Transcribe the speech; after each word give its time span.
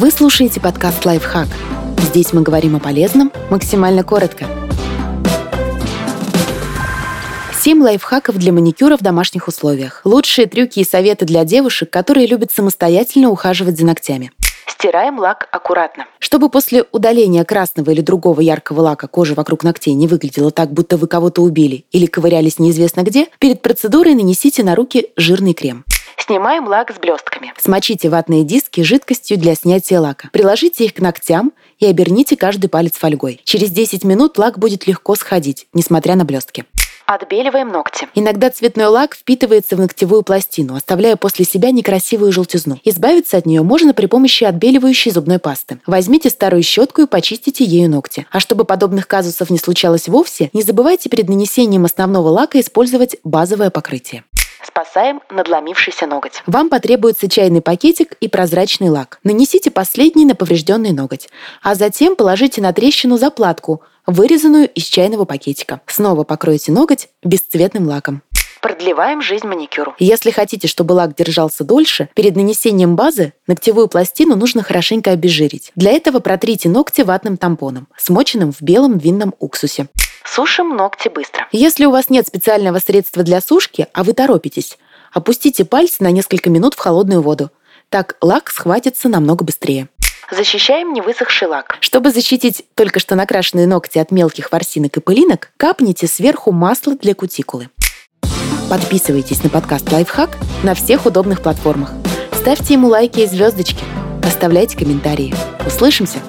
Вы 0.00 0.10
слушаете 0.10 0.62
подкаст 0.62 1.04
«Лайфхак». 1.04 1.48
Здесь 1.98 2.32
мы 2.32 2.40
говорим 2.40 2.74
о 2.74 2.80
полезном 2.80 3.30
максимально 3.50 4.02
коротко. 4.02 4.46
Семь 7.54 7.82
лайфхаков 7.82 8.38
для 8.38 8.50
маникюра 8.50 8.96
в 8.96 9.02
домашних 9.02 9.46
условиях. 9.46 10.00
Лучшие 10.06 10.46
трюки 10.46 10.78
и 10.80 10.84
советы 10.84 11.26
для 11.26 11.44
девушек, 11.44 11.90
которые 11.90 12.26
любят 12.26 12.50
самостоятельно 12.50 13.28
ухаживать 13.28 13.78
за 13.78 13.84
ногтями. 13.84 14.32
Стираем 14.66 15.18
лак 15.18 15.48
аккуратно. 15.52 16.06
Чтобы 16.18 16.48
после 16.48 16.86
удаления 16.92 17.44
красного 17.44 17.90
или 17.90 18.00
другого 18.00 18.40
яркого 18.40 18.80
лака 18.80 19.06
кожа 19.06 19.34
вокруг 19.34 19.64
ногтей 19.64 19.92
не 19.92 20.08
выглядела 20.08 20.50
так, 20.50 20.72
будто 20.72 20.96
вы 20.96 21.08
кого-то 21.08 21.42
убили 21.42 21.84
или 21.92 22.06
ковырялись 22.06 22.58
неизвестно 22.58 23.02
где, 23.02 23.26
перед 23.38 23.60
процедурой 23.60 24.14
нанесите 24.14 24.62
на 24.62 24.74
руки 24.74 25.08
жирный 25.18 25.52
крем. 25.52 25.84
Снимаем 26.30 26.68
лак 26.68 26.92
с 26.94 27.00
блестками. 27.00 27.52
Смочите 27.58 28.08
ватные 28.08 28.44
диски 28.44 28.82
жидкостью 28.82 29.36
для 29.36 29.56
снятия 29.56 29.98
лака. 29.98 30.28
Приложите 30.32 30.84
их 30.84 30.94
к 30.94 31.00
ногтям 31.00 31.50
и 31.80 31.86
оберните 31.86 32.36
каждый 32.36 32.68
палец 32.68 32.92
фольгой. 32.92 33.40
Через 33.42 33.72
10 33.72 34.04
минут 34.04 34.38
лак 34.38 34.56
будет 34.56 34.86
легко 34.86 35.16
сходить, 35.16 35.66
несмотря 35.74 36.14
на 36.14 36.24
блестки. 36.24 36.66
Отбеливаем 37.06 37.70
ногти. 37.70 38.06
Иногда 38.14 38.48
цветной 38.48 38.86
лак 38.86 39.16
впитывается 39.16 39.74
в 39.74 39.80
ногтевую 39.80 40.22
пластину, 40.22 40.76
оставляя 40.76 41.16
после 41.16 41.44
себя 41.44 41.72
некрасивую 41.72 42.30
желтизну. 42.30 42.78
Избавиться 42.84 43.36
от 43.36 43.44
нее 43.44 43.64
можно 43.64 43.92
при 43.92 44.06
помощи 44.06 44.44
отбеливающей 44.44 45.10
зубной 45.10 45.40
пасты. 45.40 45.80
Возьмите 45.84 46.30
старую 46.30 46.62
щетку 46.62 47.02
и 47.02 47.06
почистите 47.08 47.64
ею 47.64 47.90
ногти. 47.90 48.24
А 48.30 48.38
чтобы 48.38 48.64
подобных 48.64 49.08
казусов 49.08 49.50
не 49.50 49.58
случалось 49.58 50.06
вовсе, 50.06 50.50
не 50.52 50.62
забывайте 50.62 51.08
перед 51.08 51.28
нанесением 51.28 51.86
основного 51.86 52.28
лака 52.28 52.60
использовать 52.60 53.16
базовое 53.24 53.70
покрытие. 53.70 54.22
Спасаем 54.70 55.20
надломившийся 55.30 56.06
ноготь. 56.06 56.42
Вам 56.46 56.68
потребуется 56.68 57.28
чайный 57.28 57.60
пакетик 57.60 58.12
и 58.20 58.28
прозрачный 58.28 58.88
лак. 58.88 59.18
Нанесите 59.24 59.70
последний 59.70 60.24
на 60.24 60.36
поврежденный 60.36 60.92
ноготь, 60.92 61.28
а 61.60 61.74
затем 61.74 62.14
положите 62.14 62.62
на 62.62 62.72
трещину 62.72 63.16
заплатку, 63.16 63.82
вырезанную 64.06 64.68
из 64.68 64.84
чайного 64.84 65.24
пакетика. 65.24 65.80
Снова 65.86 66.22
покройте 66.22 66.70
ноготь 66.70 67.08
бесцветным 67.24 67.88
лаком. 67.88 68.22
Продлеваем 68.62 69.22
жизнь 69.22 69.46
маникюру. 69.46 69.94
Если 69.98 70.30
хотите, 70.30 70.68
чтобы 70.68 70.92
лак 70.92 71.16
держался 71.16 71.64
дольше, 71.64 72.08
перед 72.14 72.36
нанесением 72.36 72.94
базы 72.94 73.32
ногтевую 73.46 73.88
пластину 73.88 74.36
нужно 74.36 74.62
хорошенько 74.62 75.10
обезжирить. 75.10 75.72
Для 75.74 75.90
этого 75.92 76.20
протрите 76.20 76.68
ногти 76.68 77.00
ватным 77.00 77.38
тампоном, 77.38 77.88
смоченным 77.96 78.52
в 78.52 78.60
белом 78.62 78.98
винном 78.98 79.34
уксусе. 79.40 79.88
Сушим 80.24 80.76
ногти 80.76 81.08
быстро. 81.08 81.46
Если 81.52 81.84
у 81.84 81.90
вас 81.90 82.10
нет 82.10 82.26
специального 82.26 82.78
средства 82.78 83.22
для 83.22 83.40
сушки, 83.40 83.86
а 83.92 84.04
вы 84.04 84.12
торопитесь, 84.12 84.78
опустите 85.12 85.64
пальцы 85.64 85.96
на 86.00 86.10
несколько 86.10 86.50
минут 86.50 86.74
в 86.74 86.78
холодную 86.78 87.22
воду. 87.22 87.50
Так 87.88 88.16
лак 88.20 88.50
схватится 88.50 89.08
намного 89.08 89.44
быстрее. 89.44 89.88
Защищаем 90.30 90.92
невысохший 90.92 91.48
лак. 91.48 91.76
Чтобы 91.80 92.12
защитить 92.12 92.64
только 92.76 93.00
что 93.00 93.16
накрашенные 93.16 93.66
ногти 93.66 93.98
от 93.98 94.12
мелких 94.12 94.52
ворсинок 94.52 94.96
и 94.96 95.00
пылинок, 95.00 95.50
капните 95.56 96.06
сверху 96.06 96.52
масло 96.52 96.94
для 96.94 97.14
кутикулы. 97.14 97.68
Подписывайтесь 98.68 99.42
на 99.42 99.50
подкаст 99.50 99.90
«Лайфхак» 99.90 100.38
на 100.62 100.74
всех 100.74 101.06
удобных 101.06 101.42
платформах. 101.42 101.90
Ставьте 102.32 102.74
ему 102.74 102.86
лайки 102.86 103.20
и 103.20 103.26
звездочки. 103.26 103.84
Оставляйте 104.22 104.78
комментарии. 104.78 105.34
Услышимся! 105.66 106.20